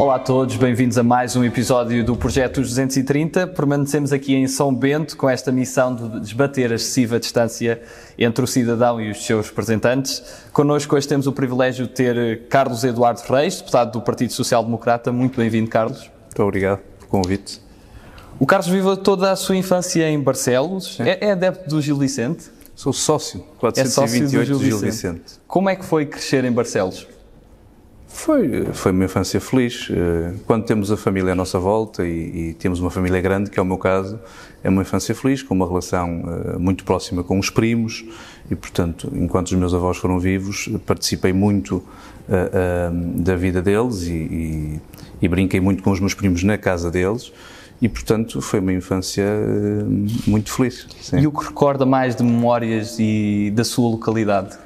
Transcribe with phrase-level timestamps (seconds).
[0.00, 3.48] Olá a todos, bem-vindos a mais um episódio do Projeto 230.
[3.48, 7.82] Permanecemos aqui em São Bento com esta missão de desbater a excessiva distância
[8.18, 10.22] entre o cidadão e os seus representantes.
[10.54, 15.12] Connosco hoje temos o privilégio de ter Carlos Eduardo Reis, deputado do Partido Social Democrata.
[15.12, 16.10] Muito bem-vindo, Carlos.
[16.24, 17.60] Muito obrigado pelo convite.
[18.38, 20.98] O Carlos viveu toda a sua infância em Barcelos.
[20.98, 22.44] É, é, adepto do Gil Vicente?
[22.74, 25.18] Sou sócio, 428 é sócio do Gil, Gil Vicente.
[25.18, 25.40] Vicente.
[25.46, 27.06] Como é que foi crescer em Barcelos?
[28.12, 29.88] Foi, foi uma infância feliz.
[29.88, 33.58] Eh, quando temos a família à nossa volta e, e, temos uma família grande, que
[33.58, 34.18] é o meu caso,
[34.64, 38.04] é uma infância feliz, com uma relação uh, muito próxima com os primos
[38.50, 44.12] e, portanto, enquanto os meus avós foram vivos, participei muito uh, da vida deles e,
[44.12, 44.80] e,
[45.22, 47.32] e, brinquei muito com os meus primos na casa deles.
[47.80, 49.24] E, portanto, foi uma infância
[50.26, 50.86] muito feliz.
[51.00, 51.20] Sim.
[51.20, 54.58] E o que recorda mais de memórias e da sua localidade?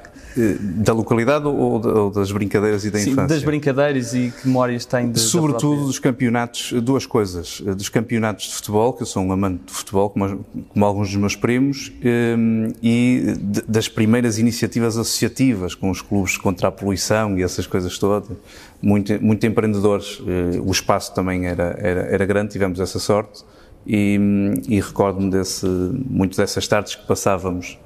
[0.61, 3.29] Da localidade ou, das brincadeiras e da Sim, infância?
[3.29, 5.87] das brincadeiras e que memórias tem de, Sobretudo própria...
[5.87, 7.61] dos campeonatos, duas coisas.
[7.61, 11.17] Dos campeonatos de futebol, que eu sou um amante de futebol, como, como alguns dos
[11.17, 13.35] meus primos, hum, e
[13.69, 18.37] das primeiras iniciativas associativas com os clubes contra a poluição e essas coisas todas.
[18.83, 20.21] Muito, muito empreendedores.
[20.27, 23.43] Eh, o espaço também era, era, era grande, tivemos essa sorte.
[23.87, 24.19] E,
[24.67, 27.79] e recordo-me desse, muito dessas tardes que passávamos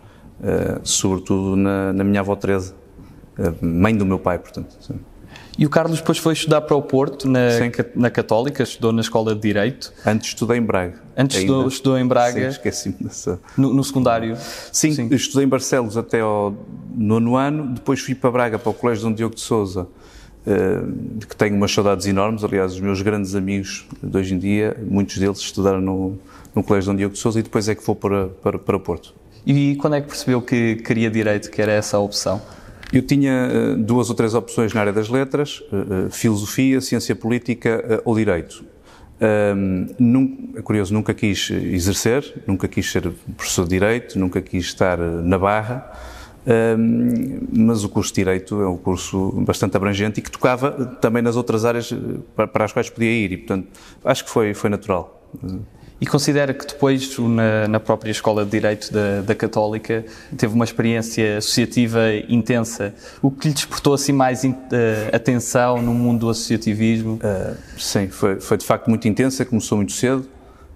[0.83, 2.75] sobretudo na, na, minha avó Teresa,
[3.39, 4.77] uh, mãe do meu pai, portanto.
[4.81, 5.01] Sim.
[5.59, 7.49] E o Carlos depois foi estudar para o Porto, na,
[7.97, 9.93] na Católica, estudou na Escola de Direito.
[10.07, 11.03] Antes estudei em Braga.
[11.17, 12.47] Antes estudou, estudou, em Braga.
[12.47, 13.41] Esqueci-me dessa.
[13.57, 14.37] No, no secundário?
[14.73, 16.55] Sim, Sim, estudei em Barcelos até ao
[16.95, 21.35] nono ano, depois fui para Braga, para o Colégio Dom Diogo de Souza, uh, que
[21.35, 22.45] tenho umas saudades enormes.
[22.45, 26.17] Aliás, os meus grandes amigos de hoje em dia, muitos deles estudaram no,
[26.55, 29.13] no Colégio Dom Diogo de Souza e depois é que vou para, para, para Porto.
[29.47, 32.41] E quando é que percebeu que queria direito, que era essa a opção?
[32.93, 38.03] Eu tinha uh, duas ou três opções na área das letras, uh, filosofia, ciência política
[38.05, 38.65] ou direito.
[39.21, 44.97] Um, é curioso, nunca quis exercer, nunca quis ser professor de Direito, nunca quis estar
[44.97, 45.91] na Barra,
[46.79, 50.71] um, mas o curso de Direito é um curso bastante abrangente e que tocava
[51.01, 51.93] também nas outras áreas
[52.37, 53.67] para, para as quais podia ir e, portanto,
[54.05, 55.29] acho que foi, foi natural.
[56.01, 60.05] E considera que depois, na, na própria Escola de Direito da, da, Católica,
[60.37, 62.95] teve uma experiência associativa intensa.
[63.21, 64.49] O que lhe despertou assim mais uh,
[65.13, 67.15] atenção no mundo do associativismo?
[67.15, 70.25] Uh, sim, foi, foi de facto muito intensa, começou muito cedo.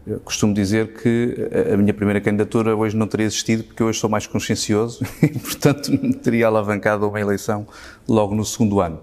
[0.05, 4.11] Eu costumo dizer que a minha primeira candidatura hoje não teria existido porque hoje sou
[4.11, 7.65] mais consciencioso e, portanto, teria alavancado uma eleição
[8.09, 8.99] logo no segundo ano.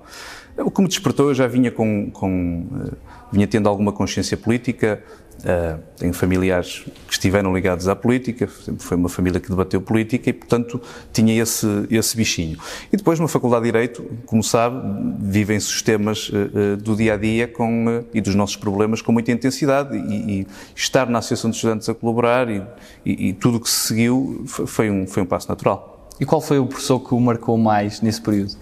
[0.58, 2.97] O que me despertou, eu já vinha com, com uh,
[3.31, 5.02] vinha tendo alguma consciência política,
[5.39, 10.33] Uh, tenho familiares que estiveram ligados à política, foi uma família que debateu política e,
[10.33, 10.81] portanto,
[11.13, 12.57] tinha esse, esse bichinho.
[12.91, 14.81] E depois, na Faculdade de Direito, como sabe,
[15.19, 19.31] vivem-se os temas uh, do dia a dia com, e dos nossos problemas com muita
[19.31, 22.61] intensidade e, e estar na Associação de Estudantes a colaborar e,
[23.05, 26.09] e, e tudo o que se seguiu foi um, foi um passo natural.
[26.19, 28.55] E qual foi o professor que o marcou mais nesse período?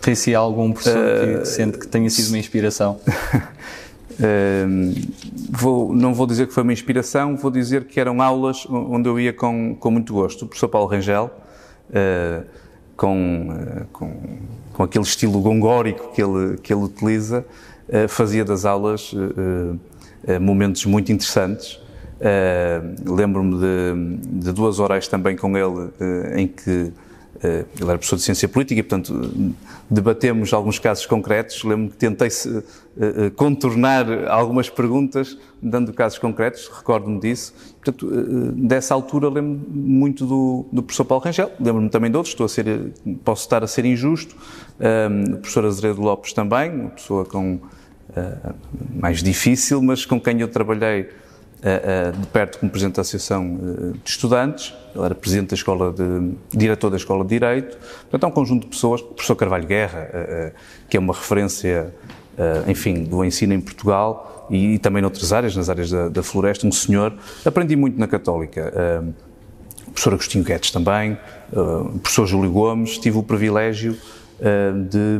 [0.00, 1.00] Tem se algum professor
[1.40, 2.98] que sente que tenha sido uma inspiração?
[5.50, 9.18] vou, não vou dizer que foi uma inspiração, vou dizer que eram aulas onde eu
[9.18, 10.44] ia com, com muito gosto.
[10.44, 11.30] O professor Paulo Rangel,
[11.90, 12.44] uh,
[12.96, 14.12] com, uh, com,
[14.72, 17.44] com, aquele estilo gongórico que ele, que ele utiliza,
[17.88, 19.14] uh, fazia das aulas
[20.40, 21.80] momentos muito interessantes.
[23.06, 25.90] Lembro-me de, de, duas horas também com ele
[26.34, 26.92] em que
[27.42, 29.54] ele era professor de ciência política e, portanto,
[29.88, 31.62] debatemos alguns casos concretos.
[31.62, 37.54] Lembro-me que tentei uh, uh, contornar algumas perguntas, dando casos concretos, recordo-me disso.
[37.82, 42.32] Portanto, uh, dessa altura lembro-me muito do, do, professor Paulo Rangel, lembro-me também de outros,
[42.34, 42.92] estou a ser,
[43.24, 44.34] posso estar a ser injusto,
[44.80, 47.60] um, o professor Azeredo Lopes também, uma pessoa com,
[48.96, 51.08] mais difícil, mas com quem eu trabalhei
[52.20, 53.58] de perto como presidente da Associação
[54.04, 58.26] de Estudantes, ele era presidente da escola de, diretor da Escola de Direito, portanto é
[58.26, 60.52] um conjunto de pessoas, o professor Carvalho Guerra,
[60.88, 61.92] que é uma referência,
[62.68, 66.66] enfim, do ensino em Portugal e, e também noutras áreas, nas áreas da, da, floresta,
[66.66, 67.12] um senhor,
[67.44, 68.72] aprendi muito na Católica,
[69.82, 71.18] o professor Agostinho Guedes também,
[71.52, 73.96] o professor Júlio Gomes, tive o privilégio
[74.88, 75.18] de,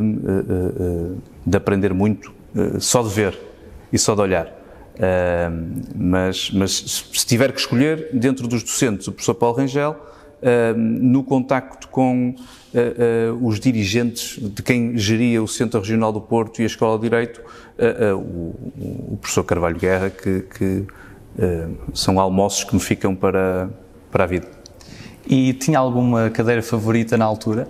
[1.45, 2.31] de aprender muito
[2.79, 3.37] só de ver
[3.91, 4.58] e só de olhar.
[4.99, 10.77] Uh, mas, mas, se tiver que escolher, dentro dos docentes, o professor Paulo Rangel, uh,
[10.77, 16.63] no contacto com uh, os dirigentes de quem geria o Centro Regional do Porto e
[16.63, 17.41] a Escola de Direito,
[18.13, 20.85] o, o, professor Carvalho Guerra, que, que
[21.93, 23.69] são almoços que me ficam para,
[24.11, 24.47] para a vida.
[25.25, 27.69] E tinha alguma cadeira favorita na altura?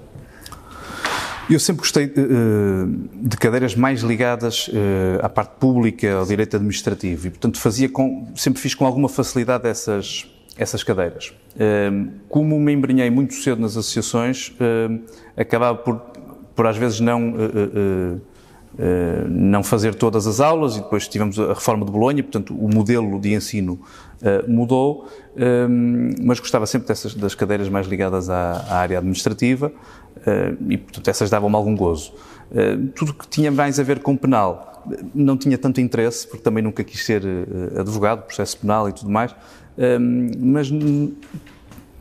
[1.50, 7.26] Eu sempre gostei uh, de cadeiras mais ligadas uh, à parte pública, ao direito administrativo.
[7.26, 11.34] E, portanto, fazia com, sempre fiz com alguma facilidade essas, essas cadeiras.
[12.30, 14.54] Como me embrenhei muito cedo nas associações,
[15.36, 16.00] acabava por,
[16.56, 17.34] por às vezes não
[19.28, 23.20] não fazer todas as aulas e depois tivemos a reforma de Bolonha, portanto o modelo
[23.20, 23.82] de ensino
[24.48, 25.10] mudou,
[26.22, 29.74] mas gostava sempre dessas, das cadeiras mais ligadas à, à área administrativa
[30.68, 32.14] e portanto essas davam-me algum gozo.
[32.96, 34.84] Tudo que tinha mais a ver com penal
[35.14, 37.22] não tinha tanto interesse, porque também nunca quis ser
[37.78, 39.36] advogado, processo penal e tudo mais,
[40.40, 40.70] mas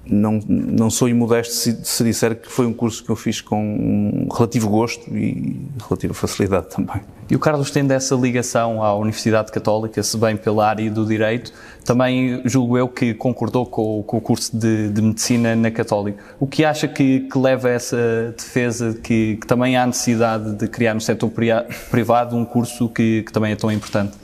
[0.09, 3.63] não, não sou imodesto se, se disser que foi um curso que eu fiz com
[3.63, 7.01] um relativo gosto e relativa facilidade também.
[7.31, 11.53] E o Carlos tendo essa ligação à Universidade Católica, se bem pela área do Direito,
[11.85, 16.23] também julgo eu que concordou com, com o curso de, de, Medicina na Católica.
[16.41, 20.69] O que acha que, que leva a essa defesa que, que, também há necessidade de
[20.69, 21.31] criar no setor
[21.91, 24.17] privado um curso que, que também é tão importante?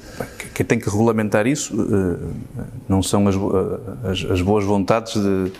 [0.54, 5.52] Quem tem que regulamentar isso eh, não são as, eh, as, as boas vontades de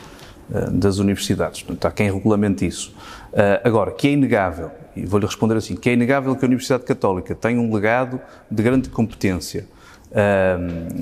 [0.72, 1.62] das universidades.
[1.62, 2.94] Portanto, há quem regulamente isso.
[3.32, 6.84] Eh, agora, que é inegável, e vou-lhe responder assim, que é inegável que a Universidade
[6.84, 8.20] Católica tem um legado
[8.50, 9.66] de grande competência,
[10.12, 10.56] eh,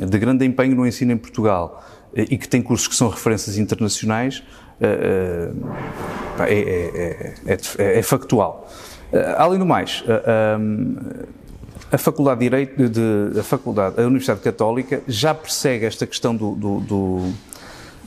[0.07, 1.85] de grande empenho no ensino em Portugal
[2.15, 4.43] e que tem cursos que são referências internacionais,
[4.81, 5.51] é,
[6.41, 8.71] é, é, é factual.
[9.39, 10.05] Além do mais,
[11.91, 16.55] a Faculdade de Direito, de, a, Faculdade, a Universidade Católica já persegue esta questão do,
[16.55, 17.33] do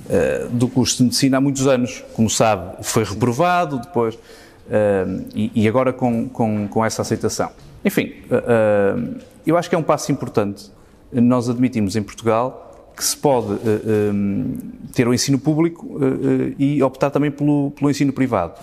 [0.06, 2.04] uh, do curso de medicina há muitos anos.
[2.14, 7.50] Como sabe, foi reprovado depois, uh, e, e, agora com, com, com, essa aceitação.
[7.84, 10.72] Enfim, uh, eu acho que é um passo importante.
[11.12, 12.66] Nós admitimos em Portugal
[12.96, 14.58] que se pode uh, um,
[14.94, 18.54] ter o ensino público uh, uh, e optar também pelo, pelo ensino privado.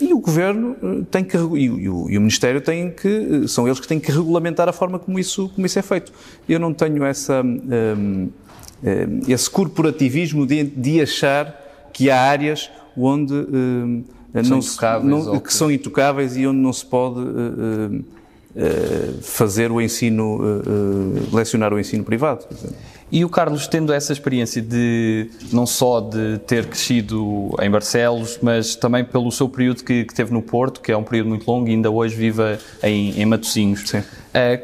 [0.00, 0.76] e o Governo
[1.10, 4.68] tem que, e o, e o, Ministério tem que, são eles que têm que regulamentar
[4.68, 6.12] a forma como isso, como isso é feito.
[6.48, 7.42] Eu não tenho essa...
[7.42, 8.43] Um, eh,
[9.26, 15.70] esse corporativismo de, de achar que há áreas onde eh, não se, não, que são
[15.70, 18.04] intocáveis e onde não se pode uh,
[19.22, 20.38] fazer o ensino,
[21.32, 22.44] lecionar o ensino privado.
[23.14, 28.74] E o Carlos, tendo essa experiência de não só de ter crescido em Barcelos, mas
[28.74, 31.68] também pelo seu período que, que teve no Porto, que é um período muito longo
[31.68, 32.42] e ainda hoje vive
[32.82, 34.02] em, em Matosinhos, uh,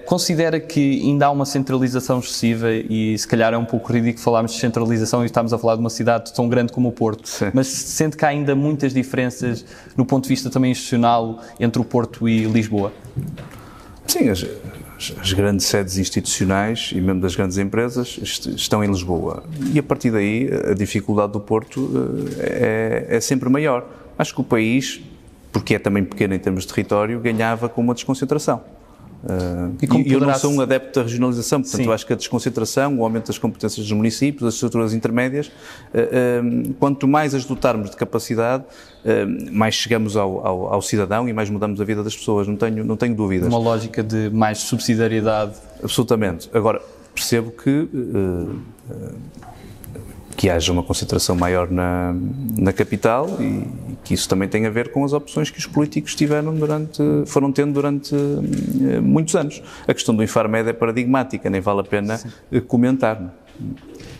[0.04, 4.52] considera que ainda há uma centralização excessiva e se calhar é um pouco ridículo falarmos
[4.52, 7.52] de centralização e estamos a falar de uma cidade tão grande como o Porto, Sim.
[7.54, 9.64] mas sente que há ainda muitas diferenças
[9.96, 12.92] no ponto de vista também institucional entre o Porto e Lisboa?
[14.08, 14.28] Sim,
[15.20, 18.18] as, grandes sedes institucionais e mesmo das grandes empresas
[18.56, 19.44] estão em Lisboa.
[19.72, 21.90] E a partir daí a dificuldade do Porto
[22.38, 23.86] eh, é, é sempre maior.
[24.18, 25.00] Acho que o país,
[25.50, 28.62] porque é também pequeno em termos de território, ganhava com uma desconcentração.
[29.22, 29.76] Uh,
[30.06, 33.04] e, eu não sou um adepto da regionalização, portanto, eu acho que a desconcentração, o
[33.04, 37.96] aumento das competências dos municípios, das estruturas intermédias, uh, uh, quanto mais as dotarmos de
[37.96, 38.64] capacidade,
[39.50, 42.84] mais chegamos ao, ao, ao, cidadão e mais mudamos a vida das pessoas, não tenho,
[42.84, 43.48] não tenho dúvidas.
[43.48, 45.54] Uma lógica de mais subsidiariedade.
[45.82, 46.50] Absolutamente.
[46.52, 46.82] Agora,
[47.14, 47.88] percebo que
[50.40, 52.14] que haja uma concentração maior na,
[52.56, 53.68] na capital e,
[54.02, 57.52] que isso também tem a ver com as opções que os políticos tiveram durante, foram
[57.52, 59.62] tendo durante uh, muitos anos.
[59.86, 62.30] A questão do Infarmed é paradigmática, nem vale a pena Sim.
[62.50, 63.34] Eh, comentar.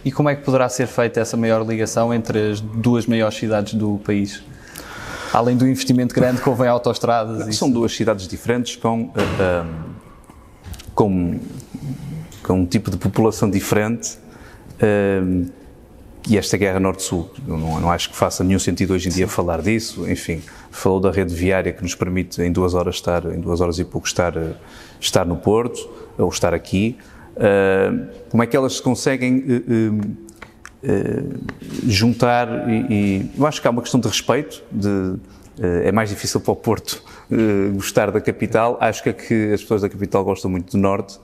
[0.05, 3.73] E como é que poderá ser feita essa maior ligação entre as duas maiores cidades
[3.73, 4.43] do país?
[5.33, 7.57] Além do investimento grande que houve em autostradas?
[7.57, 9.67] São duas cidades diferentes com, uh,
[10.95, 11.41] com,
[12.43, 14.19] com um tipo de população diferente.
[16.29, 19.63] E esta guerra norte-sul, não, não, acho que faça nenhum sentido hoje em dia falar
[19.63, 23.61] disso, enfim, falou da rede viária que nos permite em duas horas estar, em duas
[23.61, 24.35] horas e pouco estar,
[25.01, 26.97] estar no Porto, ou estar aqui,
[27.37, 30.01] uh, como é que elas se conseguem uh,
[30.85, 31.41] uh,
[31.87, 35.17] juntar e, e, eu acho que há uma questão de respeito, de,
[35.63, 37.03] é mais difícil para o Porto
[37.75, 41.19] gostar da capital, acho que, é que as pessoas da capital gostam muito do Norte,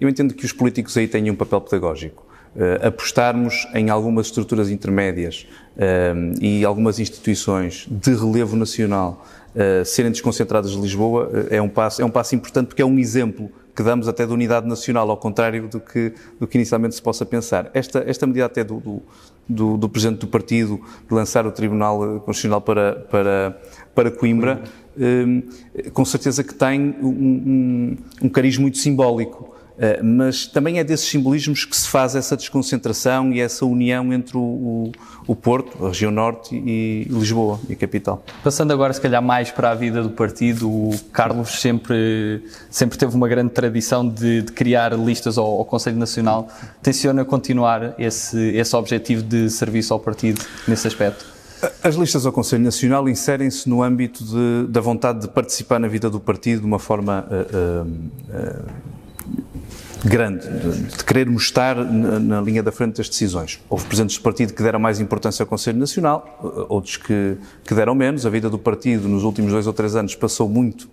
[0.00, 2.24] eu entendo que os políticos aí têm um papel pedagógico,
[2.56, 10.10] uh, apostarmos em algumas estruturas intermédias uh, e algumas instituições de relevo nacional uh, serem
[10.10, 13.82] desconcentradas de Lisboa é, um passo, é um passo importante porque é um exemplo que
[13.82, 17.70] damos até de unidade nacional, ao contrário do que, do que inicialmente se possa pensar.
[17.72, 19.02] Esta, esta medida até do, do,
[19.48, 20.78] do, do Presidente do Partido
[21.08, 23.58] de lançar o Tribunal Constitucional para, para,
[23.94, 24.62] para Coimbra,
[25.94, 29.51] com certeza que tem um, um, um cariz muito simbólico
[30.02, 34.40] mas também é desses simbolismos que se faz essa desconcentração e essa união entre o,
[34.40, 34.92] o,
[35.26, 38.24] o Porto, a região norte e, e Lisboa, e a capital.
[38.42, 43.14] Passando agora, se calhar, mais para a vida do partido, o Carlos sempre, sempre teve
[43.14, 46.48] uma grande tradição de, de criar listas ao, ao, Conselho Nacional.
[46.82, 51.24] Tenciona continuar esse, esse objetivo de serviço ao partido nesse aspecto?
[51.82, 56.10] As listas ao Conselho Nacional inserem-se no âmbito de, da vontade de participar na vida
[56.10, 58.72] do partido de uma forma uh, uh, uh,
[60.04, 63.60] grande, de, de, querermos estar na, linha da frente das decisões.
[63.68, 67.94] Houve presidentes do partido que deram mais importância ao Conselho Nacional, outros que, que deram
[67.94, 68.26] menos.
[68.26, 70.88] A vida do partido nos últimos dois ou três anos passou muito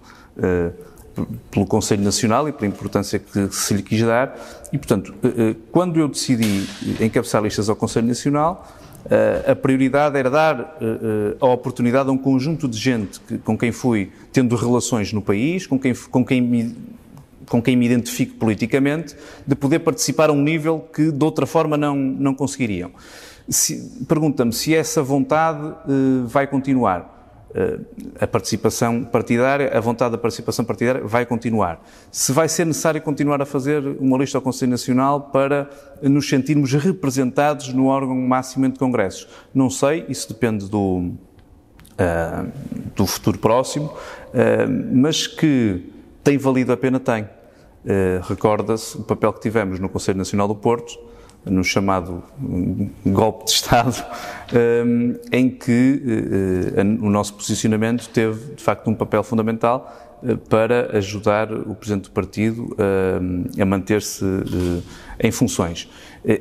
[1.51, 4.37] pelo Conselho Nacional e pela importância que se lhe quis dar.
[4.71, 5.13] E, portanto,
[5.71, 6.67] quando eu decidi
[6.99, 8.67] encabeçar listas ao Conselho Nacional,
[9.47, 10.77] a prioridade era dar
[11.39, 15.65] a oportunidade a um conjunto de gente que, com quem fui tendo relações no país,
[15.65, 16.75] com quem, com, quem me,
[17.49, 19.15] com quem me identifico politicamente,
[19.45, 22.91] de poder participar a um nível que de outra forma não, não conseguiriam.
[24.07, 27.17] Pergunta-me se essa vontade uh, vai continuar.
[27.49, 27.83] Uh,
[28.21, 31.83] a participação partidária, a vontade da participação partidária vai continuar.
[32.11, 35.67] Se vai ser necessário continuar a fazer uma lista ao Conselho Nacional para
[36.03, 41.11] nos sentirmos representados no órgão máximo de congressos, não sei, isso depende do,
[41.97, 42.51] uh,
[42.95, 43.91] do futuro próximo,
[44.93, 45.91] mas que
[46.23, 47.27] tem valido a pena, tem.
[48.27, 51.00] Recorda-se o papel que tivemos no Conselho Nacional do Porto,
[51.45, 52.24] no chamado
[53.05, 54.05] golpe de Estado,
[54.53, 56.01] ehm, em que
[56.75, 62.05] eh, o nosso posicionamento teve, de facto, um papel fundamental eh, para ajudar o Presidente
[62.05, 65.89] do Partido ehm, a manter-se eh, em funções.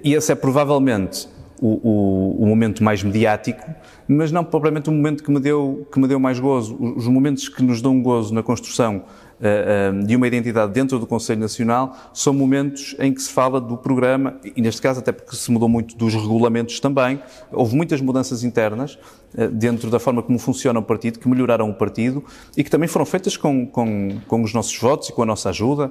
[0.03, 1.29] E esse é provavelmente
[1.61, 3.63] o, o, o, momento mais mediático,
[4.07, 6.77] mas não propriamente o momento que me deu, que me deu mais gozo.
[6.81, 8.99] Os momentos que nos dão gozo na construção
[9.41, 13.61] uh, uh, de uma identidade dentro do Conselho Nacional são momentos em que se fala
[13.61, 17.21] do programa, e neste caso até porque se mudou muito dos regulamentos também,
[17.53, 18.99] houve muitas mudanças internas
[19.35, 22.25] uh, dentro da forma como funciona o partido, que melhoraram o partido
[22.57, 25.51] e que também foram feitas com, com, com os nossos votos e com a nossa
[25.51, 25.91] ajuda.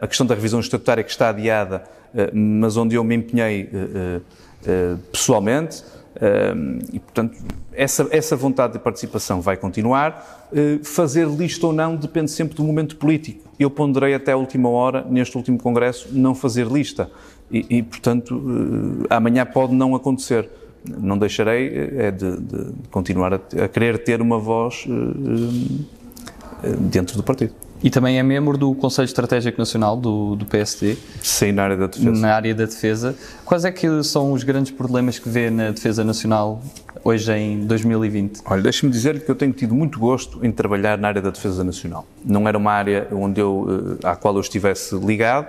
[0.00, 1.84] a questão da revisão estatutária que está adiada,
[2.32, 3.68] mas onde eu me empenhei
[5.12, 5.84] pessoalmente,
[6.92, 7.36] e, portanto,
[7.76, 10.48] essa, essa vontade de participação vai continuar.
[10.50, 13.44] Uh, fazer lista ou não depende sempre do momento político.
[13.58, 17.10] Eu ponderei até a última hora, neste último Congresso, não fazer lista.
[17.50, 20.48] E, e portanto, uh, amanhã pode não acontecer.
[20.88, 24.86] Não deixarei eh, é de, de continuar a, a, querer ter uma voz
[26.78, 27.52] dentro do partido.
[27.82, 30.96] E também é membro do Conselho Estratégico Nacional do, do PSD.
[31.22, 32.10] Sim, na área da defesa.
[32.10, 33.14] Na área da defesa.
[33.44, 36.62] Quais é que são os grandes problemas que vê na defesa nacional
[37.04, 38.40] hoje em 2020?
[38.46, 41.62] Olha, deixe-me dizer-lhe que eu tenho tido muito gosto em trabalhar na área da defesa
[41.62, 42.06] nacional.
[42.24, 45.48] Não era uma área onde eu, eh, à qual eu estivesse ligado,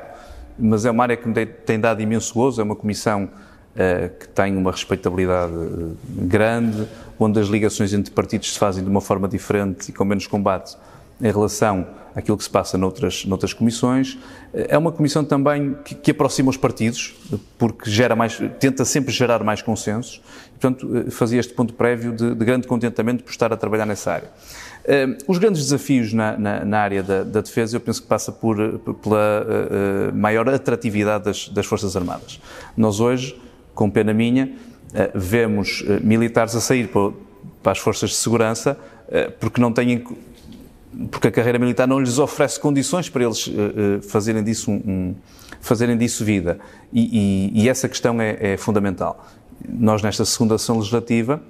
[0.59, 4.27] mas é uma área que me tem dado imenso gozo, é uma comissão uh, que
[4.29, 6.87] tem uma respeitabilidade uh, grande,
[7.19, 10.75] onde as ligações entre partidos se fazem de uma forma diferente e com menos combate
[11.21, 11.87] em relação
[12.17, 14.17] àquilo que se passa noutras, noutras comissões.
[14.51, 17.15] É uma comissão também que, que, aproxima os partidos,
[17.59, 20.19] porque gera mais, tenta sempre gerar mais consensos.
[20.59, 24.29] portanto, fazia este ponto prévio de, de, grande contentamento por estar a trabalhar nessa área.
[24.83, 28.31] Uh, os grandes desafios na, na, na área da, da, defesa, eu penso que passa
[28.31, 28.57] por,
[29.03, 32.41] pela maior atratividade das, das, Forças Armadas.
[32.75, 33.39] Nós hoje,
[33.75, 34.53] com pena minha,
[35.13, 37.11] vemos militares a sair para,
[37.61, 38.75] para as forças de segurança
[39.39, 40.03] porque não têm
[41.11, 45.15] porque a carreira militar não lhes oferece condições para eles uh, fazerem, disso um, um,
[45.61, 46.59] fazerem disso vida.
[46.91, 49.25] E, e, e essa questão é, é, fundamental.
[49.67, 51.41] Nós, nesta segunda ação legislativa,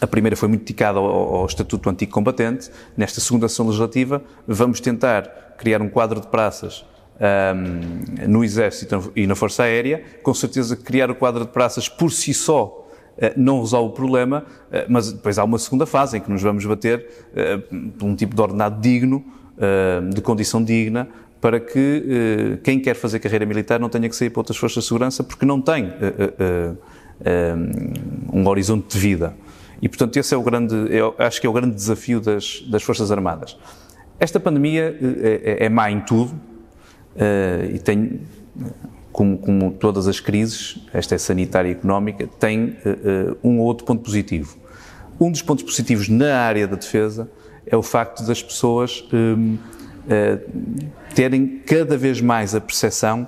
[0.00, 4.80] a primeira foi muito dedicada ao, ao Estatuto Antigo Combatente, nesta segunda ação legislativa vamos
[4.80, 6.84] tentar criar um quadro de praças
[7.18, 10.02] um, no Exército e na Força Aérea.
[10.22, 12.85] Com certeza criar o quadro de praças por si só
[13.36, 16.64] não resolve o problema, eh, mas depois há uma segunda fase em que nos vamos
[16.64, 17.58] bater eh,
[17.98, 19.24] por um tipo de ordenado digno,
[20.12, 21.08] de condição digna,
[21.40, 24.88] para que quem quer fazer carreira militar não tenha que sair para outras forças de
[24.88, 25.94] segurança porque não tem
[28.30, 29.34] um horizonte de vida.
[29.80, 32.82] E, portanto, esse é o grande, eu acho que é o grande desafio das, das
[32.82, 33.56] Forças Armadas.
[34.20, 36.38] Esta pandemia é, é má em tudo
[37.72, 38.20] e tem
[39.16, 43.86] como, como, todas as crises, esta é sanitária e económica, tem uh, um ou outro
[43.86, 44.58] ponto positivo.
[45.18, 47.26] Um dos pontos positivos na área da defesa
[47.66, 49.58] é o facto das pessoas uh,
[51.14, 53.26] terem cada vez mais a percepção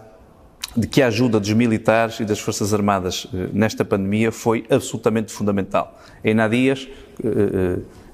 [0.77, 5.99] de que a ajuda dos militares e das Forças Armadas nesta pandemia foi absolutamente fundamental.
[6.23, 6.87] Em há dias,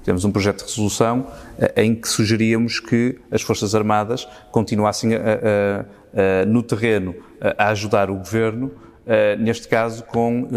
[0.01, 1.27] tivemos um projeto de resolução
[1.75, 5.85] em que sugeríamos que as Forças Armadas continuassem a
[6.47, 7.15] no terreno
[7.57, 8.71] a ajudar o governo,
[9.39, 10.47] neste caso com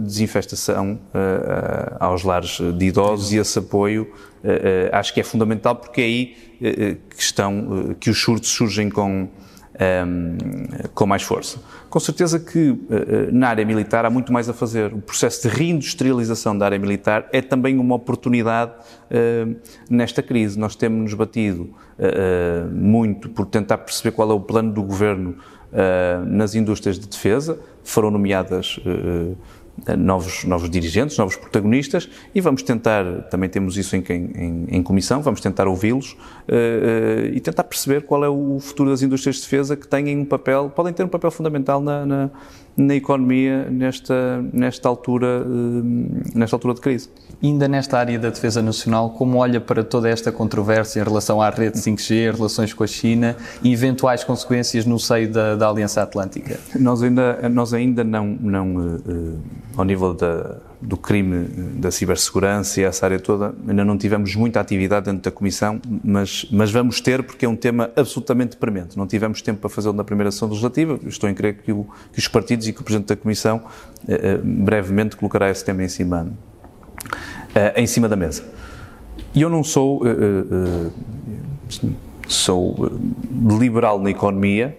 [0.00, 0.98] desinfestação
[1.98, 4.12] aos lares de idosos e esse apoio
[4.92, 6.36] acho que é fundamental porque é aí
[7.10, 9.28] que, estão, que os surtos surgem com
[9.78, 10.36] ehm,
[10.94, 11.60] com mais força.
[11.88, 12.76] Com certeza que
[13.32, 14.92] na área militar há muito mais a fazer.
[14.92, 18.72] O processo de reindustrialização da área militar é também uma oportunidade
[19.88, 20.58] nesta crise.
[20.58, 25.36] Nós temos-nos batido uh, muito por tentar perceber qual é o plano do governo
[26.26, 27.58] nas indústrias de defesa.
[27.84, 28.80] Foram nomeadas
[29.98, 35.22] novos, novos dirigentes, novos protagonistas e vamos tentar, também temos isso em, em, em comissão,
[35.22, 39.42] vamos tentar ouvi-los uh, uh, e tentar perceber qual é o futuro das indústrias de
[39.42, 42.30] defesa que têm um papel, podem ter um papel fundamental na, na,
[42.78, 45.82] na economia nesta, nesta, altura, uh,
[46.34, 47.10] nesta altura de crise.
[47.42, 51.50] Ainda nesta área da defesa nacional, como olha para toda esta controvérsia em relação à
[51.50, 56.58] rede 5G, relações com a China e eventuais consequências no seio da, da Aliança Atlântica?
[56.78, 58.98] Nós ainda, nós ainda não, não
[59.76, 61.44] ao nível da, do crime
[61.74, 66.46] da cibersegurança e essa área toda, ainda não tivemos muita atividade dentro da Comissão, mas,
[66.52, 68.96] mas vamos ter porque é um tema absolutamente premente.
[68.96, 70.98] Não tivemos tempo para fazê-lo na primeira sessão legislativa.
[71.06, 73.62] Estou em crer que, o, que, os partidos e que o Presidente da Comissão
[74.06, 76.32] eh, eh brevemente colocará esse tema em cima,
[77.54, 78.44] eh, em cima da mesa.
[79.34, 80.90] E eu não sou, eh, eh,
[81.84, 81.88] eh
[82.28, 82.90] sou
[83.58, 84.76] liberal na economia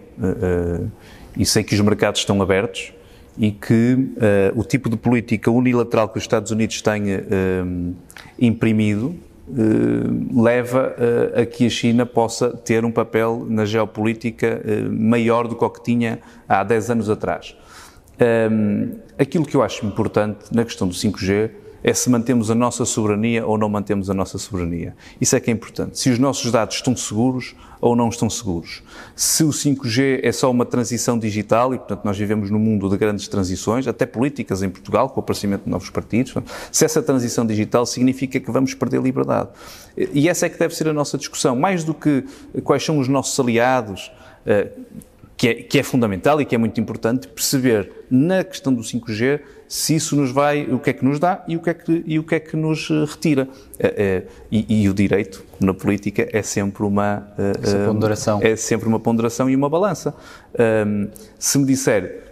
[1.36, 2.94] e sei que os mercados estão abertos
[3.40, 7.96] e que uh, o tipo de política unilateral que os Estados Unidos têm uh,
[8.38, 9.16] imprimido
[9.48, 10.94] uh, leva
[11.34, 15.82] a que a China possa ter um papel na geopolítica maior do que o que
[15.82, 17.56] tinha há 10 anos atrás.
[18.52, 21.52] Um, aquilo que eu acho importante na questão do 5G
[21.84, 24.96] é se mantemos a nossa soberania ou não mantemos a nossa soberania.
[25.20, 26.00] Isso é que é importante.
[26.00, 28.84] Se os nossos dados estão seguros ou não estão seguros.
[29.16, 32.98] Se o 5G é só uma transição digital, e portanto nós vivemos num mundo de
[32.98, 36.34] grandes transições, até políticas em Portugal, com o aparecimento de novos partidos,
[36.72, 39.50] se essa transição digital significa que vamos perder liberdade.
[39.96, 42.24] E essa é que deve ser a nossa discussão, mais do que
[42.64, 44.12] quais são os nossos aliados,
[44.46, 44.72] eh,
[45.38, 49.40] que é, que é fundamental e que é muito importante perceber na questão do 5G
[49.70, 52.04] se isso nos vai, o que é que nos dá e o que é que,
[52.08, 53.48] e o que, é que nos eh, retira.
[53.78, 57.28] Eh, eh, e, e o direito, na política, é sempre uma
[57.62, 58.40] Essa ponderação.
[58.42, 60.16] É sempre uma ponderação e uma balança.
[61.38, 62.24] Se me disser,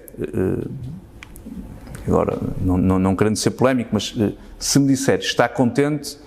[2.08, 4.16] agora, não, não, não querendo ser polémico, mas
[4.58, 6.18] se me disser está contente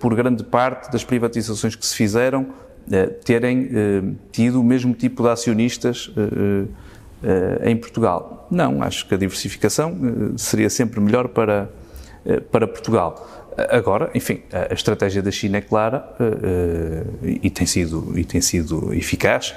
[0.00, 2.48] por grande parte das privatizações que se fizeram,
[3.24, 6.10] terem tido o mesmo tipo de acionistas
[7.64, 8.46] em Portugal.
[8.50, 9.96] Não, acho que a diversificação
[10.36, 11.70] seria sempre melhor para,
[12.50, 13.26] para Portugal.
[13.70, 16.04] Agora, enfim, a estratégia da China é clara
[17.22, 19.54] e tem sido, e tem sido eficaz.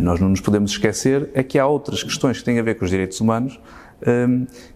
[0.00, 2.84] Nós não nos podemos esquecer é que há outras questões que têm a ver com
[2.84, 3.60] os direitos humanos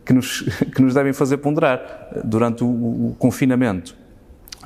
[0.05, 0.43] que nos,
[0.75, 2.09] que nos devem fazer ponderar.
[2.25, 3.97] Durante o, o confinamento,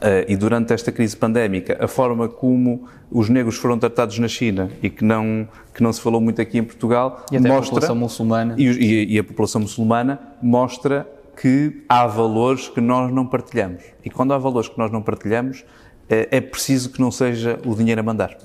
[0.03, 4.69] Uh, e durante esta crise pandémica, a forma como os negros foram tratados na China
[4.83, 7.95] e que não, que não se falou muito aqui em Portugal, e mostra, a população
[7.95, 8.55] muçulmana.
[8.59, 11.07] E, e, e, a população muçulmana mostra
[11.41, 13.85] que há valores que nós não partilhamos.
[14.05, 15.65] E quando há valores que nós não partilhamos, uh,
[16.09, 18.37] é preciso que não seja o dinheiro a mandar.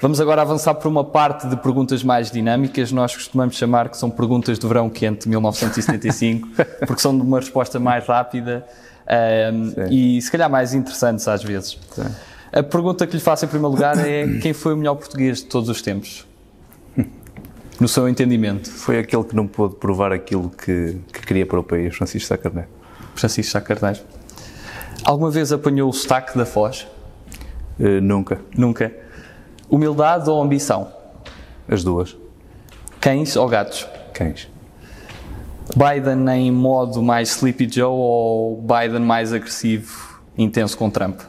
[0.00, 2.92] Vamos agora avançar por uma parte de perguntas mais dinâmicas.
[2.92, 6.48] Nós costumamos chamar que são perguntas do verão quente de 1975,
[6.86, 8.64] porque são de uma resposta mais rápida
[9.10, 11.78] um, e se calhar mais interessantes às vezes.
[11.92, 12.06] Sim.
[12.52, 15.44] A pergunta que lhe faço em primeiro lugar é quem foi o melhor português de
[15.44, 16.26] todos os tempos?
[17.80, 18.70] No seu entendimento.
[18.70, 22.36] Foi aquele que não pôde provar aquilo que, que queria para o país, Francisco Sá
[22.36, 22.68] Carneiro.
[23.14, 24.00] Francisco Sá Carneiro.
[25.02, 26.86] Alguma vez apanhou o sotaque da Foz?
[27.78, 28.38] Uh, nunca.
[28.54, 28.92] Nunca.
[29.70, 30.92] Humildade ou ambição?
[31.66, 32.14] As duas.
[33.00, 33.86] Cães ou gatos?
[34.12, 34.46] Cães.
[35.76, 41.20] Biden em modo mais Sleepy Joe ou Biden mais agressivo, intenso com Trump?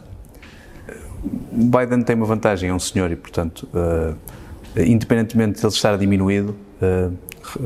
[1.52, 4.16] Biden tem uma vantagem, é um senhor e, portanto, uh,
[4.76, 7.16] independentemente de ele estar diminuído, uh,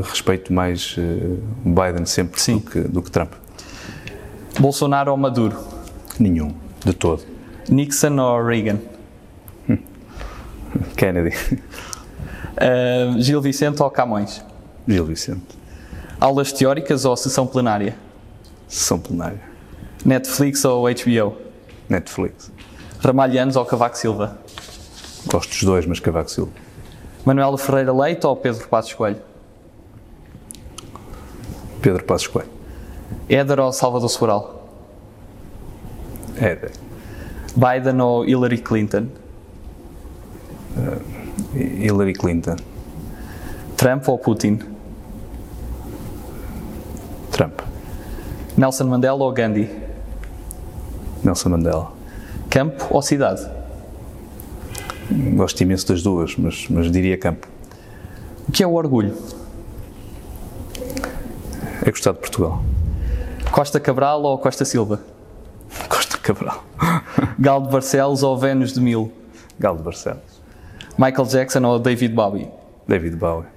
[0.02, 3.34] respeito mais uh, Biden sempre do que, do que, Trump.
[4.60, 5.58] Bolsonaro ou Maduro?
[6.20, 7.24] Nenhum, de todo.
[7.70, 8.80] Nixon ou Reagan?
[10.98, 11.36] Kennedy.
[13.20, 14.44] Gil Vicente ou Camões?
[14.88, 15.64] Gil Vicente.
[16.19, 17.95] Aulas teóricas ou sessão plenária?
[18.67, 19.41] Sessão plenária.
[20.04, 21.38] Netflix ou HBO?
[21.89, 22.51] Netflix.
[22.99, 24.39] Ramalhianos ou Cavaco Silva?
[25.28, 26.51] Gosto dos dois, mas Cavaco Silva.
[27.25, 29.21] Manuel Ferreira Leite ou Pedro Passos Coelho?
[31.82, 32.49] Pedro Passos Coelho.
[33.28, 34.69] Éder ou Salvador Sobral?
[36.38, 36.71] Éder.
[37.56, 39.08] Biden ou Hillary Clinton?
[40.78, 42.58] Uh, Hillary Clinton.
[43.78, 44.60] Trump ou Putin?
[47.32, 47.62] Trump.
[48.58, 49.70] Nelson Mandela ou Gandhi?
[51.24, 51.91] Nelson Mandela.
[52.50, 53.46] Campo ou cidade?
[55.36, 57.48] Gosto imenso das duas, mas, mas diria campo.
[58.48, 59.13] O que é o orgulho?
[61.84, 62.63] É gostar de Portugal.
[63.52, 65.02] Costa Cabral ou Costa Silva?
[65.89, 66.63] Costa Cabral.
[67.38, 69.12] Gal de Barcelos ou Vênus de Mil?
[69.60, 70.41] Galo de Barcelos.
[70.98, 72.50] Michael Jackson ou David Bowie?
[72.88, 73.48] David Bowie.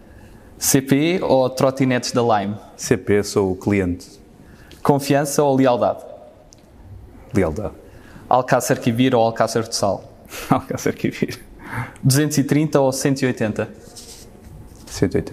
[0.59, 2.57] CP ou trotinetes da Lime?
[2.77, 4.18] CP, sou o cliente.
[4.83, 6.05] Confiança ou lealdade?
[7.35, 7.75] Lealdade.
[8.29, 10.05] Alcácer Quibir ou Alcácer do Sal?
[10.51, 11.39] Alcácer Quibir.
[12.03, 13.69] 230 ou 180?
[14.87, 15.33] 180.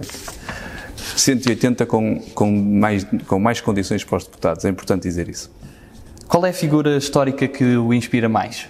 [1.16, 5.50] 180 com, com, mais, com mais condições para os deputados, é importante dizer isso.
[6.28, 8.68] Qual é a figura histórica que o inspira mais?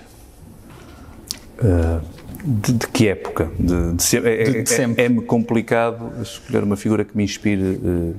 [1.58, 2.00] Uh,
[2.44, 3.50] de, de, que época?
[3.58, 5.04] De, de, se, é, de, de sempre.
[5.04, 7.62] É-me é complicado escolher uma figura que me inspire.
[7.62, 8.14] Uh,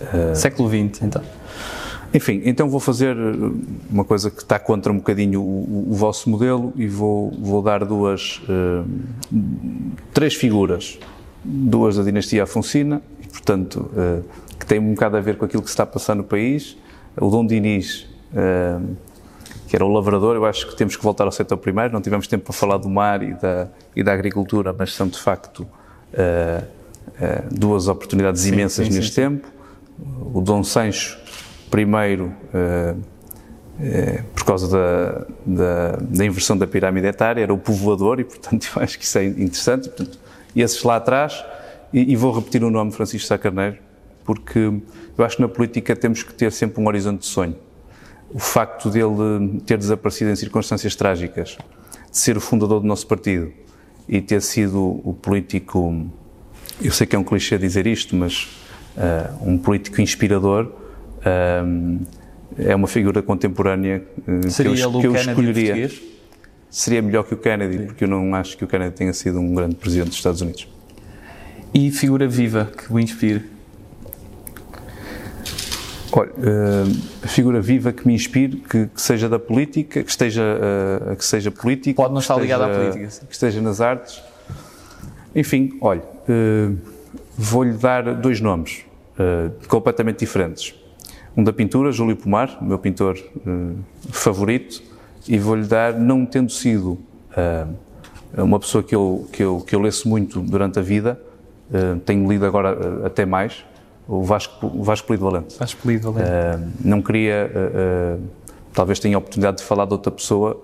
[0.00, 1.22] uh, Século XX, então.
[2.14, 3.16] Enfim, então vou fazer
[3.90, 7.84] uma coisa que está contra um bocadinho o, o, vosso modelo e vou, vou dar
[7.84, 8.42] duas,
[10.12, 10.98] três figuras.
[11.42, 13.90] Duas da dinastia Afonsina, e, portanto,
[14.60, 16.76] que têm um bocado a ver com aquilo que se está a passar no país.
[17.16, 18.06] O Dom Dinis,
[19.72, 22.26] que era o lavrador, eu acho que temos que voltar ao setor primeiro, não tivemos
[22.26, 26.62] tempo para falar do mar e da, e da agricultura, mas são de facto uh,
[26.62, 29.48] uh, duas oportunidades sim, imensas sim, neste sim, tempo.
[30.34, 31.18] O Dom Sancho
[31.80, 33.02] I, uh,
[34.34, 38.82] por causa da, da, da, inversão da pirâmide etária, era o povoador e, portanto, eu
[38.82, 39.88] acho que isso é interessante.
[39.88, 40.18] Portanto,
[40.54, 41.44] esses lá atrás,
[41.92, 43.78] e, e vou repetir o nome Francisco Sá Carneiro,
[44.24, 44.58] porque
[45.18, 47.56] eu acho que na política temos que ter sempre um horizonte de sonho
[48.32, 51.58] o facto dele ter desaparecido em circunstâncias trágicas,
[52.10, 53.52] de ser o fundador do nosso partido
[54.08, 56.06] e ter sido o político,
[56.80, 58.48] eu sei que é um clichê dizer isto, mas
[58.96, 60.72] uh, um político inspirador,
[61.24, 62.06] uh,
[62.58, 64.02] é uma figura contemporânea
[64.48, 65.74] Seria que eu, que eu escolheria.
[65.74, 66.02] Português?
[66.70, 67.86] Seria melhor que o Kennedy, Sim.
[67.86, 70.66] porque eu não acho que o Kennedy tenha sido um grande presidente dos Estados Unidos.
[71.74, 73.42] E figura viva que o inspire?
[76.12, 80.42] Olha, uh, a figura viva que me inspire, que, que seja da política, que esteja,
[80.42, 81.94] uh, que seja política.
[81.96, 83.10] Pode não estar ligada à política.
[83.10, 83.26] Sim.
[83.26, 84.22] Que esteja nas artes.
[85.34, 86.76] Enfim, olha, uh,
[87.36, 88.84] vou-lhe dar dois nomes
[89.68, 90.74] completamente diferentes.
[91.36, 93.18] Um da pintura, Júlio Pomar, meu pintor
[94.10, 94.82] favorito,
[95.26, 96.98] e vou-lhe dar, não tendo sido
[98.36, 101.18] uma pessoa que eu, que, eu, que eu leço muito durante a vida,
[102.04, 103.64] tenho lido agora até mais,
[104.06, 105.58] o Vasco, o Vasco Polido Valente.
[105.58, 106.30] Vasco Polido Valente.
[106.30, 108.22] Uh, não queria, uh, uh,
[108.72, 110.60] talvez tenha a oportunidade de falar de outra pessoa,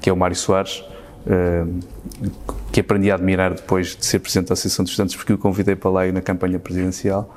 [0.00, 0.82] que é o Mário Soares,
[2.72, 5.76] que aprendi a admirar depois de ser Presidente da Associação de Estudantes, porque o convidei
[5.76, 7.34] para lá na campanha presidencial.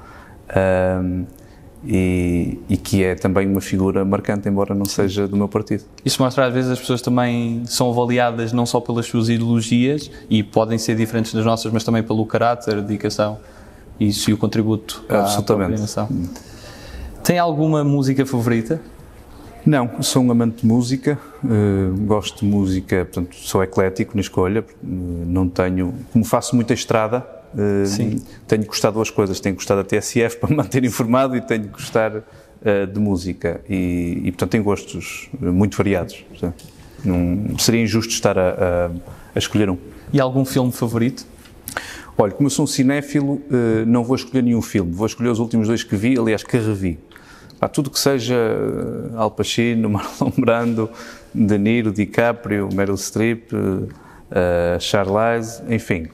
[1.83, 5.83] E, e, que é também uma figura marcante, embora não seja do meu partido.
[6.05, 10.43] Isso mostra às vezes as pessoas também são avaliadas não só pelas suas ideologias e
[10.43, 13.39] podem ser diferentes das nossas, mas também pelo caráter, dedicação
[14.01, 15.81] isso e o contributo Absolutamente.
[15.99, 16.07] à
[17.23, 18.81] Tem alguma música favorita?
[19.63, 24.61] Não, sou um amante de música, uh, gosto de música, portanto, sou eclético na escolha,
[24.61, 29.83] uh, não tenho, como faço muita estrada, uh, tenho gostado de duas coisas, tenho gostado
[29.83, 32.23] da TSF para me manter informado e tenho gostar
[32.93, 36.23] de música e, e, portanto, tenho gostos muito variados.
[37.03, 38.91] Não, seria injusto estar a, a,
[39.33, 39.79] a escolher um.
[40.13, 41.25] E algum filme favorito?
[42.17, 45.39] Olha, como eu sou um cinéfilo, eh, não vou escolher nenhum filme, vou escolher os
[45.39, 46.99] últimos dois que vi, aliás, que revi.
[47.59, 50.89] Há tudo que seja eh, Al Pacino, Marlon Brando,
[51.33, 56.07] De Niro, DiCaprio, Meryl Streep, uh, Charlize, enfim,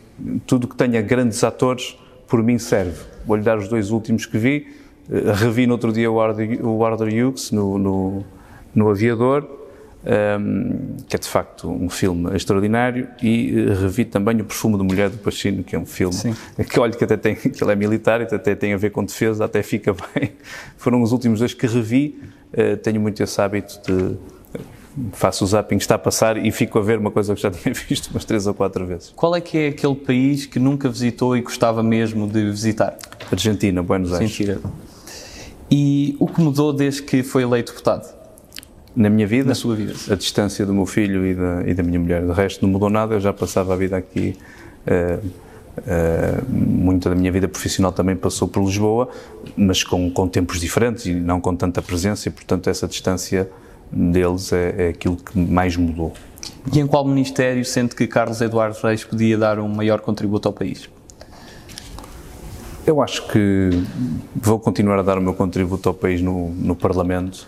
[0.46, 3.04] tudo que tenha grandes atores, por mim serve.
[3.26, 4.68] Vou-lhe dar os dois últimos que vi.
[5.10, 8.26] Uh, revi no outro dia o Arthur, o Arthur Hughes no, no,
[8.76, 9.58] no Aviador
[10.08, 14.84] um, que é de facto um filme extraordinário, e uh, revi também O Perfume de
[14.84, 16.36] Mulher do Pacino, que é um filme Sim.
[16.70, 19.04] que olho que até tem, que ele é militar, e até tem a ver com
[19.04, 20.32] defesa, até fica bem.
[20.78, 22.20] Foram os últimos dois que revi,
[22.54, 24.18] uh, tenho muito esse hábito de
[25.14, 27.74] faço o zapping, está a passar e fico a ver uma coisa que já tinha
[27.74, 29.14] visto umas três ou quatro vezes.
[29.16, 32.98] Qual é que é aquele país que nunca visitou e gostava mesmo de visitar?
[33.32, 34.32] Argentina, Buenos Aires.
[34.32, 34.60] Argentina.
[35.70, 38.18] E o que mudou desde que foi eleito deputado?
[38.98, 41.84] na minha vida, na sua vida, a distância do meu filho e da, e da
[41.84, 42.26] minha mulher.
[42.26, 43.14] De resto, não mudou nada.
[43.14, 44.36] Eu já passava a vida aqui.
[44.88, 45.28] Uh,
[45.78, 49.08] uh, muita da minha vida profissional também passou por Lisboa,
[49.56, 53.48] mas com, com tempos diferentes e não com tanta presença, e portanto, essa distância
[53.92, 56.14] deles é, é aquilo que mais mudou.
[56.74, 60.54] E em qual ministério sente que Carlos Eduardo Reis podia dar um maior contributo ao
[60.54, 60.90] país?
[62.86, 63.70] Eu acho que
[64.36, 67.48] vou continuar a dar o meu contributo ao país no, no Parlamento.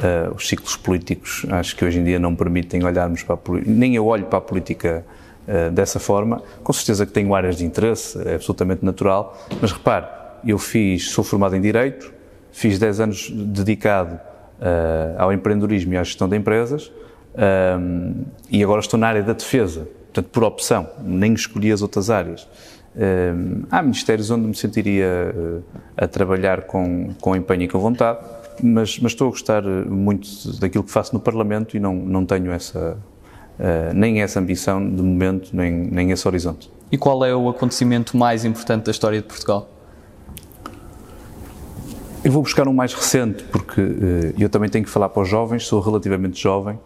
[0.00, 3.70] Uh, os ciclos políticos acho que hoje em dia não permitem olharmos para a política,
[3.70, 5.04] nem eu olho para a política
[5.46, 6.42] uh, dessa forma.
[6.64, 10.06] Com certeza que tenho áreas de interesse, é absolutamente natural, mas repare,
[10.44, 12.12] eu fiz, sou formado em Direito,
[12.50, 14.18] fiz 10 anos dedicado
[15.18, 16.90] ao empreendedorismo e à gestão de empresas
[18.50, 22.48] e agora estou na área da defesa, portanto, por opção, nem escolhi as outras áreas.
[23.70, 25.34] há ministérios onde me sentiria
[25.96, 28.20] a trabalhar com, com empenho e com vontade,
[28.62, 30.28] mas, mas, estou a gostar muito
[30.60, 32.96] daquilo que faço no Parlamento e não, não tenho essa,
[33.58, 36.70] uh, nem essa ambição de momento, nem, nem esse horizonte.
[36.90, 39.68] E qual é o acontecimento mais importante da história de Portugal?
[42.24, 45.28] Eu vou buscar um mais recente, porque uh, eu também tenho que falar para os
[45.28, 46.80] jovens, sou relativamente jovem uh,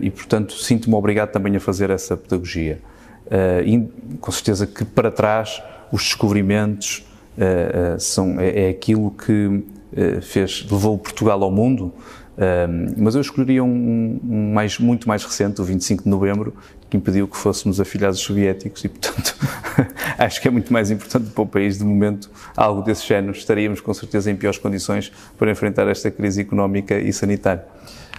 [0.00, 2.80] e, portanto, sinto-me obrigado também a fazer essa pedagogia.
[3.66, 3.86] e,
[4.18, 7.06] com certeza que para trás os descobrimentos
[7.98, 9.62] são, é, é aquilo que
[10.22, 11.92] fez, levou Portugal ao mundo,
[12.96, 16.54] mas eu escolheria um, um, mais, muito mais recente, o 25 de novembro,
[16.90, 19.36] que impediu que fôssemos afilhados soviéticos e, portanto,
[20.18, 23.32] acho que é muito mais importante para o país, de momento, algo desse género.
[23.32, 27.64] Estaríamos, com certeza, em piores condições para enfrentar esta crise económica e sanitária.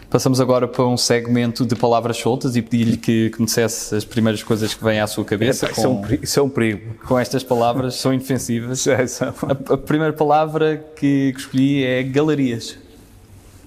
[0.10, 4.04] Passamos agora para um segmento de palavras soltas e pedi-lhe que, que me dissesse as
[4.04, 5.68] primeiras coisas que vêm à sua cabeça.
[5.68, 8.88] É, com, isso, é um perigo, isso, é um perigo, Com estas palavras, são inofensivas.
[8.88, 9.28] É, são.
[9.28, 12.76] A, a, primeira palavra que, que escolhi é galerias.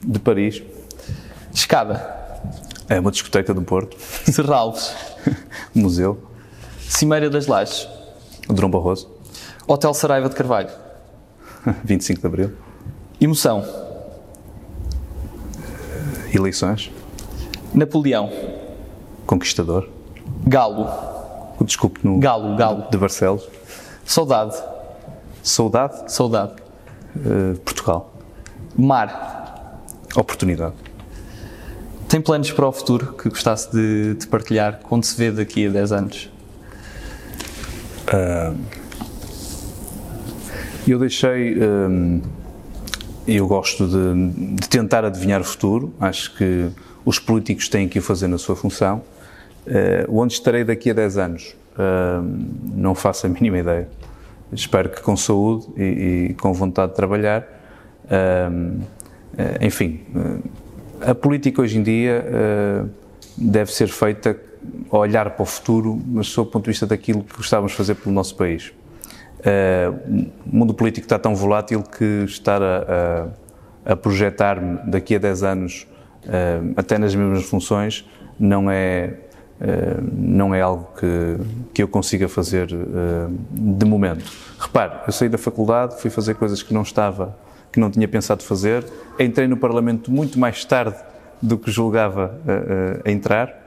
[0.05, 0.61] De Paris.
[1.55, 2.22] Escada.
[2.93, 3.97] É uma discoteca do Porto.
[3.99, 4.95] Serralves.
[5.75, 6.23] Museu.
[6.79, 7.89] Cimeira das Lajes.
[8.47, 9.11] Dom Barroso.
[9.67, 10.69] Hotel Saraiva de Carvalho.
[11.83, 12.53] 25 de Abril.
[13.19, 13.65] Emoção.
[16.35, 16.91] Eleições.
[17.73, 18.31] Napoleão.
[19.27, 19.89] Conquistador.
[20.47, 20.87] Galo.
[21.63, 22.19] Desculpe, no.
[22.19, 22.91] Galo, Galo.
[22.91, 23.49] De Barcelos.
[24.05, 24.55] Saudade.
[25.43, 26.13] Saudade.
[26.13, 26.53] Saudade.
[27.17, 28.13] Uh, Portugal.
[28.77, 29.81] Mar.
[30.15, 30.75] Oportunidade.
[32.13, 34.81] Tem planos para o futuro que gostasse de, de partilhar?
[34.83, 36.31] Quando se vê daqui a 10 anos?
[38.07, 38.55] Uh,
[40.87, 41.55] eu deixei.
[41.55, 42.21] Uh,
[43.27, 46.69] eu gosto de, de, tentar adivinhar o futuro, acho que
[47.03, 49.03] os políticos têm que o fazer na sua função.
[49.67, 51.57] Uh, onde estarei daqui a 10 anos?
[51.73, 52.23] Uh,
[52.75, 53.89] não faço a mínima ideia.
[54.53, 57.43] Espero que com saúde e, e com vontade de trabalhar.
[58.05, 58.83] Uh,
[59.63, 60.03] enfim,
[61.07, 62.25] a política hoje em dia
[63.37, 64.37] deve ser feita
[64.91, 67.79] a olhar para o futuro, mas sob o ponto de vista daquilo que gostávamos de
[67.79, 68.73] fazer pelo nosso país.
[69.43, 73.29] Uh, o mundo político está tão volátil que estar a,
[73.85, 75.87] a, a projetar-me daqui a 10 anos
[76.27, 79.15] uh, até nas mesmas funções não é,
[79.61, 81.39] uh, não é algo que,
[81.75, 82.69] que eu consiga fazer
[83.51, 84.25] de momento.
[84.61, 87.37] Repare, eu saí da faculdade, fui fazer coisas que não estava,
[87.73, 88.85] que não tinha pensado fazer,
[89.19, 90.97] entrei no Parlamento muito mais tarde
[91.41, 92.39] do que julgava
[93.05, 93.61] a entrar.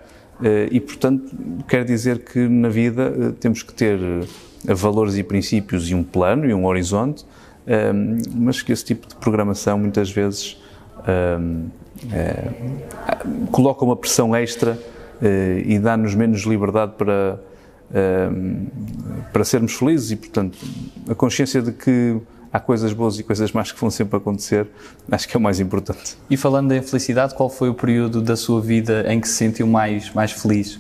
[0.71, 1.35] E, portanto,
[1.67, 3.99] quer dizer que na vida temos que ter
[4.63, 7.25] valores e princípios e um plano e um horizonte,
[7.67, 10.57] um, mas que esse tipo de programação muitas vezes
[12.11, 12.49] é,
[13.51, 17.39] coloca uma pressão extra uh, e dá-nos menos liberdade para,
[18.31, 18.67] um,
[19.31, 20.11] para sermos felizes.
[20.11, 20.57] E, portanto,
[21.09, 22.19] a consciência de que
[22.55, 24.65] há coisas boas e coisas más que vão sempre acontecer,
[25.11, 26.17] acho que é o mais importante.
[26.29, 29.67] E falando em felicidade, qual foi o período da sua vida em que se sentiu
[29.67, 30.79] mais, mais feliz?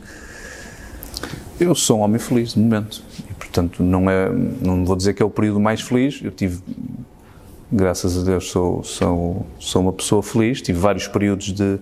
[1.59, 3.03] Eu sou um homem feliz, de momento.
[3.29, 4.29] E, portanto, não, é,
[4.61, 6.21] não vou dizer que é o período mais feliz.
[6.23, 6.61] Eu tive,
[7.69, 10.61] graças a Deus, sou, sou, sou uma pessoa feliz.
[10.61, 11.77] Tive vários períodos de,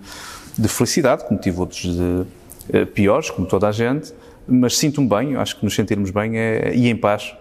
[0.58, 2.26] de felicidade, como tive outros de
[2.72, 4.12] eh, piores, como toda a gente.
[4.46, 7.32] Mas sinto-me bem, acho que nos sentirmos bem é, e em paz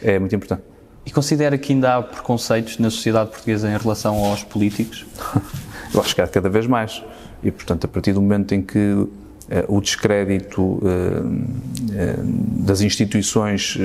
[0.00, 0.71] é muito importante.
[1.04, 5.04] E considera que ainda há preconceitos na sociedade portuguesa em relação aos políticos?
[5.92, 7.02] Eu acho que há cada vez mais.
[7.42, 9.06] E, portanto, a partir do momento em que
[9.50, 12.16] eh, o descrédito eh, eh,
[12.64, 13.76] das instituições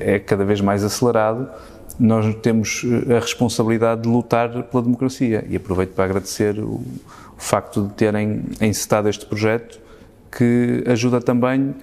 [0.00, 1.48] é cada vez mais acelerado,
[1.98, 5.44] nós temos a responsabilidade de lutar pela democracia.
[5.48, 6.82] E aproveito para agradecer o
[7.38, 9.78] facto de terem encetado este projeto,
[10.36, 11.74] que ajuda também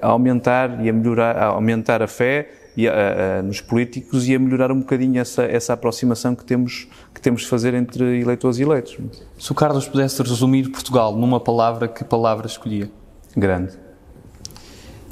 [0.00, 4.34] a aumentar e a melhorar, a aumentar a fé e a, a, nos políticos e
[4.34, 8.58] a melhorar um bocadinho essa, essa aproximação que temos, que temos de fazer entre eleitores
[8.58, 8.96] e eleitos.
[9.38, 12.90] Se o Carlos pudesse resumir Portugal numa palavra, que palavra escolhia?
[13.36, 13.72] Grande.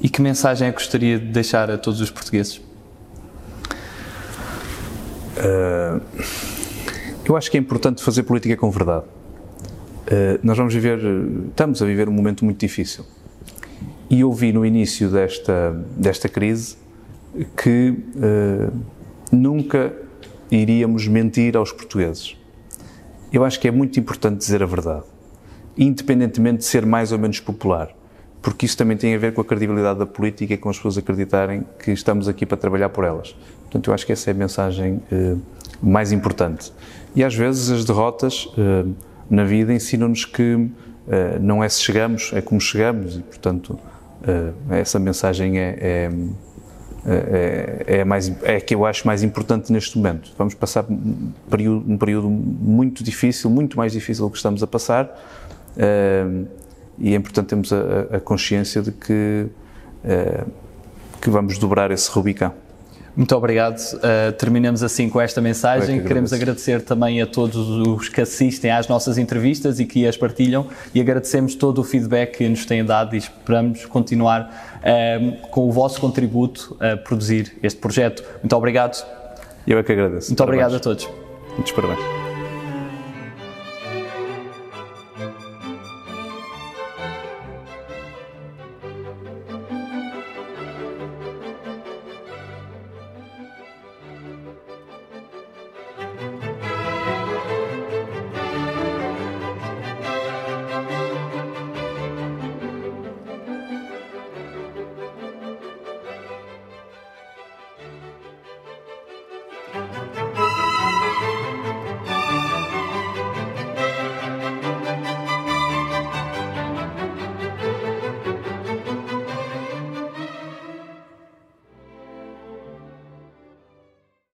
[0.01, 2.57] E que mensagem é que gostaria de deixar a todos os portugueses?
[5.37, 6.01] Uh,
[7.25, 9.05] eu acho que é importante fazer política com verdade.
[9.05, 10.99] Uh, nós vamos viver,
[11.49, 13.05] estamos a viver um momento muito difícil.
[14.09, 16.77] E eu vi no início desta, desta crise
[17.57, 18.73] que uh,
[19.31, 19.93] nunca
[20.51, 22.37] iríamos mentir aos portugueses.
[23.33, 25.05] Eu acho que é muito importante dizer a verdade,
[25.79, 27.95] independentemente de ser mais ou menos popular,
[28.43, 30.99] porque isso também tem a ver com a credibilidade da política e com as pessoas
[30.99, 33.37] acreditarem que estamos aqui para trabalhar por elas.
[33.63, 35.41] Portanto, eu acho que essa é a mensagem uh,
[35.81, 36.73] mais importante.
[37.15, 38.93] E às vezes as derrotas uh,
[39.29, 40.69] na vida ensinam-nos que
[41.41, 43.77] não é se chegamos, é como chegamos, e portanto
[44.71, 46.11] essa mensagem é, é
[47.07, 50.33] é, é, é, mais, é que eu acho mais importante neste momento.
[50.37, 54.67] Vamos passar um período, um período muito difícil, muito mais difícil do que estamos a
[54.67, 55.07] passar,
[55.77, 56.47] uh,
[56.99, 59.47] e é importante termos a, a consciência de que,
[60.05, 60.51] uh,
[61.21, 62.53] que vamos dobrar esse Rubicão.
[63.17, 63.79] Muito obrigado.
[63.79, 66.01] Uh, terminamos assim com esta mensagem.
[66.01, 70.17] Que Queremos agradecer também a todos os que assistem às nossas entrevistas e que as
[70.17, 75.69] partilham e agradecemos todo o feedback que nos têm dado e esperamos continuar uh, com
[75.69, 78.23] o vosso contributo a produzir este projeto.
[78.43, 79.05] Muito obrigado.
[79.67, 80.29] Eu é que agradeço.
[80.31, 80.65] Muito parabéns.
[80.65, 81.09] obrigado a todos.
[81.57, 82.30] Muitos parabéns.